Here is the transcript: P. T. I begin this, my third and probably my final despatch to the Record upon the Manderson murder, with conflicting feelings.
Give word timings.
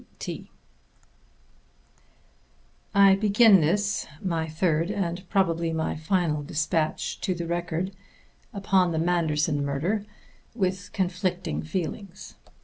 P. 0.01 0.07
T. 0.17 0.51
I 2.91 3.13
begin 3.13 3.61
this, 3.61 4.07
my 4.19 4.47
third 4.47 4.89
and 4.89 5.29
probably 5.29 5.71
my 5.71 5.95
final 5.95 6.41
despatch 6.41 7.21
to 7.21 7.35
the 7.35 7.45
Record 7.45 7.91
upon 8.51 8.93
the 8.93 8.97
Manderson 8.97 9.63
murder, 9.63 10.03
with 10.55 10.91
conflicting 10.91 11.61
feelings. 11.61 12.33